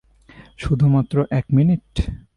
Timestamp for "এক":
1.31-1.45